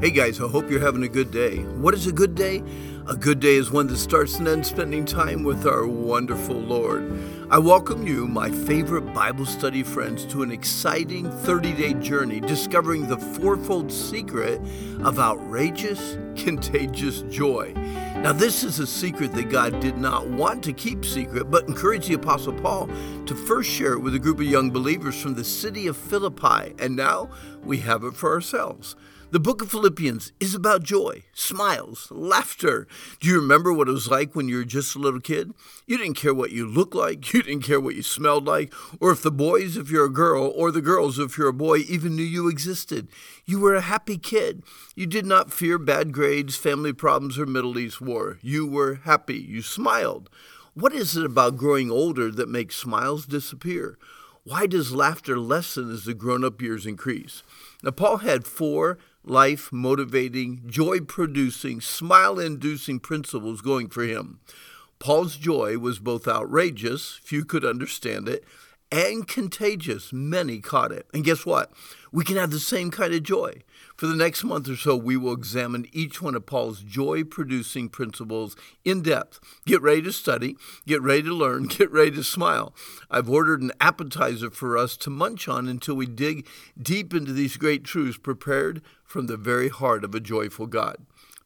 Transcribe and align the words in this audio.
Hey 0.00 0.12
guys, 0.12 0.40
I 0.40 0.48
hope 0.48 0.70
you're 0.70 0.80
having 0.80 1.02
a 1.02 1.08
good 1.08 1.30
day. 1.30 1.58
What 1.58 1.92
is 1.92 2.06
a 2.06 2.12
good 2.12 2.34
day? 2.34 2.62
A 3.06 3.14
good 3.14 3.38
day 3.38 3.56
is 3.56 3.70
one 3.70 3.86
that 3.88 3.98
starts 3.98 4.38
and 4.38 4.48
ends 4.48 4.70
spending 4.70 5.04
time 5.04 5.44
with 5.44 5.66
our 5.66 5.86
wonderful 5.86 6.56
Lord. 6.56 7.12
I 7.50 7.58
welcome 7.58 8.06
you, 8.06 8.26
my 8.26 8.50
favorite 8.50 9.12
Bible 9.12 9.44
study 9.44 9.82
friends, 9.82 10.24
to 10.32 10.42
an 10.42 10.52
exciting 10.52 11.30
30 11.30 11.74
day 11.74 11.92
journey 11.92 12.40
discovering 12.40 13.08
the 13.08 13.18
fourfold 13.18 13.92
secret 13.92 14.62
of 15.02 15.18
outrageous, 15.18 16.16
contagious 16.34 17.20
joy. 17.28 17.74
Now, 18.22 18.32
this 18.32 18.64
is 18.64 18.78
a 18.78 18.86
secret 18.86 19.34
that 19.34 19.50
God 19.50 19.80
did 19.80 19.98
not 19.98 20.28
want 20.28 20.62
to 20.64 20.72
keep 20.72 21.04
secret, 21.04 21.50
but 21.50 21.68
encouraged 21.68 22.08
the 22.08 22.14
Apostle 22.14 22.54
Paul 22.54 22.88
to 23.26 23.34
first 23.34 23.68
share 23.68 23.92
it 23.92 24.00
with 24.00 24.14
a 24.14 24.18
group 24.18 24.38
of 24.38 24.46
young 24.46 24.70
believers 24.70 25.20
from 25.20 25.34
the 25.34 25.44
city 25.44 25.86
of 25.88 25.96
Philippi, 25.96 26.74
and 26.78 26.96
now 26.96 27.28
we 27.62 27.80
have 27.80 28.02
it 28.04 28.14
for 28.14 28.32
ourselves. 28.32 28.96
The 29.32 29.38
book 29.38 29.62
of 29.62 29.70
Philippians 29.70 30.32
is 30.40 30.56
about 30.56 30.82
joy, 30.82 31.22
smiles, 31.32 32.08
laughter. 32.10 32.88
Do 33.20 33.28
you 33.28 33.36
remember 33.36 33.72
what 33.72 33.86
it 33.86 33.92
was 33.92 34.10
like 34.10 34.34
when 34.34 34.48
you 34.48 34.56
were 34.56 34.64
just 34.64 34.96
a 34.96 34.98
little 34.98 35.20
kid? 35.20 35.52
You 35.86 35.98
didn't 35.98 36.16
care 36.16 36.34
what 36.34 36.50
you 36.50 36.66
looked 36.66 36.96
like, 36.96 37.32
you 37.32 37.40
didn't 37.40 37.62
care 37.62 37.80
what 37.80 37.94
you 37.94 38.02
smelled 38.02 38.44
like, 38.44 38.74
or 38.98 39.12
if 39.12 39.22
the 39.22 39.30
boys, 39.30 39.76
if 39.76 39.88
you're 39.88 40.06
a 40.06 40.12
girl, 40.12 40.52
or 40.56 40.72
the 40.72 40.82
girls, 40.82 41.20
if 41.20 41.38
you're 41.38 41.46
a 41.46 41.52
boy, 41.52 41.78
even 41.78 42.16
knew 42.16 42.24
you 42.24 42.48
existed. 42.48 43.06
You 43.46 43.60
were 43.60 43.76
a 43.76 43.82
happy 43.82 44.18
kid. 44.18 44.64
You 44.96 45.06
did 45.06 45.26
not 45.26 45.52
fear 45.52 45.78
bad 45.78 46.10
grades, 46.10 46.56
family 46.56 46.92
problems, 46.92 47.38
or 47.38 47.46
Middle 47.46 47.78
East 47.78 48.00
war. 48.00 48.40
You 48.42 48.66
were 48.66 48.96
happy. 49.04 49.38
You 49.38 49.62
smiled. 49.62 50.28
What 50.74 50.92
is 50.92 51.16
it 51.16 51.24
about 51.24 51.56
growing 51.56 51.88
older 51.88 52.32
that 52.32 52.48
makes 52.48 52.74
smiles 52.74 53.26
disappear? 53.26 53.96
Why 54.42 54.66
does 54.66 54.92
laughter 54.92 55.38
lessen 55.38 55.92
as 55.92 56.04
the 56.04 56.14
grown 56.14 56.44
up 56.44 56.60
years 56.60 56.86
increase? 56.86 57.42
Now, 57.82 57.90
Paul 57.90 58.18
had 58.18 58.46
four 58.46 58.98
life 59.24 59.72
motivating, 59.72 60.62
joy 60.66 61.00
producing, 61.00 61.80
smile 61.80 62.38
inducing 62.38 63.00
principles 63.00 63.60
going 63.60 63.88
for 63.88 64.04
him. 64.04 64.40
Paul's 64.98 65.36
joy 65.36 65.78
was 65.78 65.98
both 65.98 66.28
outrageous, 66.28 67.20
few 67.22 67.44
could 67.44 67.64
understand 67.64 68.28
it, 68.28 68.44
and 68.92 69.26
contagious. 69.26 70.12
Many 70.12 70.60
caught 70.60 70.92
it. 70.92 71.06
And 71.14 71.24
guess 71.24 71.46
what? 71.46 71.72
We 72.12 72.24
can 72.24 72.36
have 72.36 72.50
the 72.50 72.60
same 72.60 72.90
kind 72.90 73.14
of 73.14 73.22
joy. 73.22 73.62
For 73.96 74.06
the 74.06 74.16
next 74.16 74.42
month 74.42 74.68
or 74.68 74.76
so, 74.76 74.96
we 74.96 75.16
will 75.16 75.32
examine 75.32 75.86
each 75.92 76.22
one 76.22 76.34
of 76.34 76.46
Paul's 76.46 76.80
joy 76.80 77.22
producing 77.22 77.88
principles 77.88 78.56
in 78.84 79.02
depth. 79.02 79.40
Get 79.66 79.82
ready 79.82 80.02
to 80.02 80.12
study, 80.12 80.56
get 80.86 81.02
ready 81.02 81.22
to 81.22 81.34
learn, 81.34 81.64
get 81.68 81.90
ready 81.92 82.10
to 82.12 82.24
smile. 82.24 82.74
I've 83.10 83.28
ordered 83.28 83.62
an 83.62 83.72
appetizer 83.80 84.50
for 84.50 84.76
us 84.76 84.96
to 84.98 85.10
munch 85.10 85.48
on 85.48 85.68
until 85.68 85.94
we 85.94 86.06
dig 86.06 86.46
deep 86.80 87.14
into 87.14 87.32
these 87.32 87.56
great 87.56 87.84
truths 87.84 88.18
prepared 88.18 88.82
from 89.04 89.26
the 89.26 89.36
very 89.36 89.68
heart 89.68 90.02
of 90.02 90.14
a 90.14 90.20
joyful 90.20 90.66
God. 90.66 90.96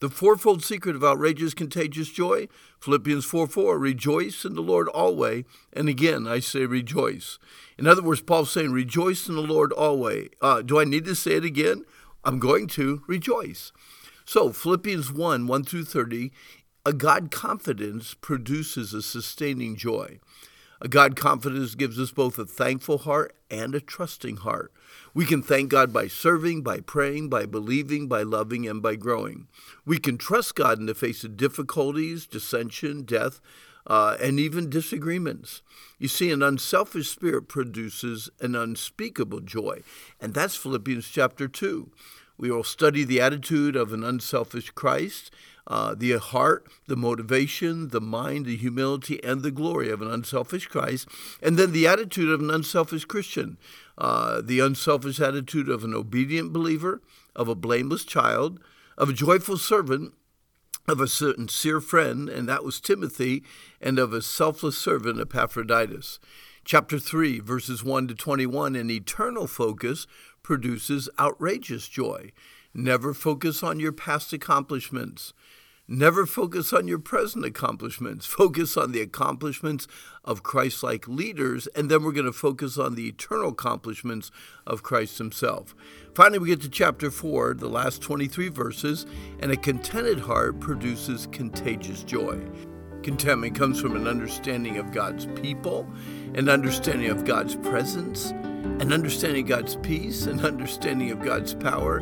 The 0.00 0.08
fourfold 0.08 0.64
secret 0.64 0.96
of 0.96 1.04
outrageous, 1.04 1.52
contagious 1.52 2.10
joy, 2.10 2.48
Philippians 2.80 3.26
4 3.26 3.46
4, 3.46 3.78
rejoice 3.78 4.46
in 4.46 4.54
the 4.54 4.62
Lord 4.62 4.88
always. 4.88 5.44
And 5.74 5.90
again, 5.90 6.26
I 6.26 6.40
say 6.40 6.64
rejoice. 6.64 7.38
In 7.76 7.86
other 7.86 8.02
words, 8.02 8.22
Paul's 8.22 8.50
saying, 8.50 8.72
rejoice 8.72 9.28
in 9.28 9.34
the 9.34 9.42
Lord 9.42 9.72
always. 9.72 10.30
Uh, 10.40 10.62
do 10.62 10.80
I 10.80 10.84
need 10.84 11.04
to 11.04 11.14
say 11.14 11.32
it 11.32 11.44
again? 11.44 11.84
I'm 12.24 12.38
going 12.38 12.66
to 12.68 13.02
rejoice. 13.06 13.72
So, 14.24 14.52
Philippians 14.52 15.12
1 15.12 15.46
1 15.46 15.64
through 15.64 15.84
30, 15.84 16.32
a 16.86 16.94
God 16.94 17.30
confidence 17.30 18.14
produces 18.14 18.94
a 18.94 19.02
sustaining 19.02 19.76
joy. 19.76 20.18
A 20.82 20.88
God 20.88 21.14
confidence 21.14 21.74
gives 21.74 22.00
us 22.00 22.10
both 22.10 22.38
a 22.38 22.46
thankful 22.46 22.98
heart 22.98 23.36
and 23.50 23.74
a 23.74 23.80
trusting 23.80 24.38
heart. 24.38 24.72
We 25.12 25.26
can 25.26 25.42
thank 25.42 25.68
God 25.70 25.92
by 25.92 26.06
serving, 26.06 26.62
by 26.62 26.80
praying, 26.80 27.28
by 27.28 27.44
believing, 27.44 28.08
by 28.08 28.22
loving, 28.22 28.66
and 28.66 28.80
by 28.80 28.96
growing. 28.96 29.46
We 29.84 29.98
can 29.98 30.16
trust 30.16 30.54
God 30.54 30.78
in 30.78 30.86
the 30.86 30.94
face 30.94 31.22
of 31.22 31.36
difficulties, 31.36 32.26
dissension, 32.26 33.02
death, 33.02 33.40
uh, 33.86 34.16
and 34.22 34.40
even 34.40 34.70
disagreements. 34.70 35.60
You 35.98 36.08
see, 36.08 36.30
an 36.30 36.42
unselfish 36.42 37.10
spirit 37.10 37.48
produces 37.48 38.30
an 38.40 38.54
unspeakable 38.54 39.40
joy, 39.40 39.82
and 40.18 40.32
that's 40.32 40.56
Philippians 40.56 41.08
chapter 41.08 41.46
2. 41.46 41.90
We 42.38 42.50
will 42.50 42.64
study 42.64 43.04
the 43.04 43.20
attitude 43.20 43.76
of 43.76 43.92
an 43.92 44.02
unselfish 44.02 44.70
Christ, 44.70 45.30
uh, 45.70 45.94
the 45.94 46.18
heart, 46.18 46.66
the 46.88 46.96
motivation, 46.96 47.90
the 47.90 48.00
mind, 48.00 48.44
the 48.44 48.56
humility, 48.56 49.22
and 49.22 49.42
the 49.42 49.52
glory 49.52 49.88
of 49.88 50.02
an 50.02 50.10
unselfish 50.10 50.66
Christ, 50.66 51.06
and 51.40 51.56
then 51.56 51.70
the 51.70 51.86
attitude 51.86 52.28
of 52.28 52.40
an 52.40 52.50
unselfish 52.50 53.04
Christian, 53.04 53.56
uh, 53.96 54.42
the 54.42 54.58
unselfish 54.58 55.20
attitude 55.20 55.68
of 55.68 55.84
an 55.84 55.94
obedient 55.94 56.52
believer, 56.52 57.00
of 57.36 57.46
a 57.46 57.54
blameless 57.54 58.04
child, 58.04 58.58
of 58.98 59.10
a 59.10 59.14
joyful 59.14 59.56
servant, 59.56 60.12
of 60.88 61.00
a 61.00 61.06
sincere 61.06 61.80
friend, 61.80 62.28
and 62.28 62.48
that 62.48 62.64
was 62.64 62.80
Timothy, 62.80 63.44
and 63.80 64.00
of 64.00 64.12
a 64.12 64.22
selfless 64.22 64.76
servant, 64.76 65.20
Epaphroditus. 65.20 66.18
Chapter 66.64 66.98
3, 66.98 67.38
verses 67.38 67.84
1 67.84 68.08
to 68.08 68.14
21, 68.16 68.74
an 68.74 68.90
eternal 68.90 69.46
focus 69.46 70.08
produces 70.42 71.08
outrageous 71.16 71.86
joy. 71.86 72.32
Never 72.74 73.14
focus 73.14 73.62
on 73.62 73.78
your 73.78 73.92
past 73.92 74.32
accomplishments. 74.32 75.32
Never 75.92 76.24
focus 76.24 76.72
on 76.72 76.86
your 76.86 77.00
present 77.00 77.44
accomplishments. 77.44 78.24
Focus 78.24 78.76
on 78.76 78.92
the 78.92 79.00
accomplishments 79.00 79.88
of 80.24 80.44
Christ 80.44 80.84
like 80.84 81.08
leaders, 81.08 81.66
and 81.74 81.90
then 81.90 82.04
we're 82.04 82.12
going 82.12 82.26
to 82.26 82.32
focus 82.32 82.78
on 82.78 82.94
the 82.94 83.08
eternal 83.08 83.48
accomplishments 83.48 84.30
of 84.68 84.84
Christ 84.84 85.18
Himself. 85.18 85.74
Finally, 86.14 86.38
we 86.38 86.46
get 86.46 86.60
to 86.60 86.68
chapter 86.68 87.10
4, 87.10 87.54
the 87.54 87.68
last 87.68 88.02
23 88.02 88.50
verses, 88.50 89.04
and 89.40 89.50
a 89.50 89.56
contented 89.56 90.20
heart 90.20 90.60
produces 90.60 91.26
contagious 91.32 92.04
joy. 92.04 92.40
Contentment 93.02 93.56
comes 93.56 93.80
from 93.80 93.96
an 93.96 94.06
understanding 94.06 94.76
of 94.76 94.92
God's 94.92 95.26
people, 95.40 95.90
an 96.34 96.48
understanding 96.48 97.10
of 97.10 97.24
God's 97.24 97.56
presence, 97.56 98.30
an 98.30 98.92
understanding 98.92 99.42
of 99.42 99.48
God's 99.48 99.74
peace, 99.74 100.26
an 100.26 100.38
understanding 100.46 101.10
of 101.10 101.20
God's 101.20 101.52
power, 101.52 102.00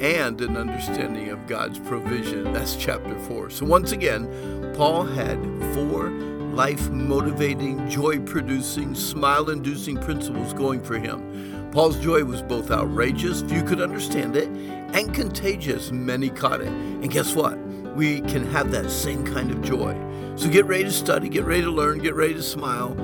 and 0.00 0.40
an 0.40 0.56
understanding 0.56 1.28
of 1.28 1.46
God's 1.46 1.78
provision. 1.78 2.52
That's 2.52 2.76
chapter 2.76 3.18
4. 3.18 3.50
So, 3.50 3.66
once 3.66 3.92
again, 3.92 4.72
Paul 4.76 5.04
had 5.04 5.38
four 5.74 6.10
life 6.10 6.90
motivating, 6.90 7.88
joy 7.88 8.18
producing, 8.20 8.94
smile 8.94 9.50
inducing 9.50 9.96
principles 9.96 10.52
going 10.52 10.82
for 10.82 10.98
him. 10.98 11.70
Paul's 11.70 11.98
joy 12.00 12.24
was 12.24 12.42
both 12.42 12.70
outrageous, 12.70 13.42
few 13.42 13.62
could 13.62 13.80
understand 13.80 14.36
it, 14.36 14.48
and 14.48 15.14
contagious, 15.14 15.92
many 15.92 16.28
caught 16.28 16.60
it. 16.60 16.68
And 16.68 17.10
guess 17.10 17.34
what? 17.34 17.56
We 17.94 18.22
can 18.22 18.44
have 18.46 18.72
that 18.72 18.90
same 18.90 19.24
kind 19.24 19.50
of 19.50 19.62
joy. 19.62 19.94
So 20.36 20.48
get 20.48 20.64
ready 20.66 20.84
to 20.84 20.92
study, 20.92 21.28
get 21.28 21.44
ready 21.44 21.62
to 21.62 21.70
learn, 21.70 21.98
get 21.98 22.14
ready 22.14 22.34
to 22.34 22.42
smile, 22.42 22.96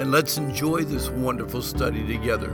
and 0.00 0.10
let's 0.10 0.38
enjoy 0.38 0.82
this 0.82 1.10
wonderful 1.10 1.60
study 1.60 2.06
together. 2.06 2.50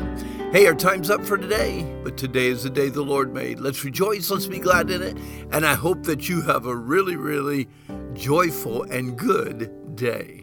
Hey, 0.50 0.66
our 0.66 0.74
time's 0.74 1.10
up 1.10 1.24
for 1.24 1.38
today, 1.38 1.86
but 2.02 2.16
today 2.16 2.48
is 2.48 2.64
the 2.64 2.70
day 2.70 2.88
the 2.88 3.02
Lord 3.02 3.32
made. 3.32 3.60
Let's 3.60 3.84
rejoice, 3.84 4.28
let's 4.30 4.46
be 4.46 4.58
glad 4.58 4.90
in 4.90 5.00
it, 5.00 5.16
and 5.52 5.64
I 5.64 5.74
hope 5.74 6.02
that 6.02 6.28
you 6.28 6.42
have 6.42 6.66
a 6.66 6.74
really, 6.74 7.14
really 7.14 7.68
joyful 8.14 8.82
and 8.90 9.16
good 9.16 9.94
day. 9.94 10.42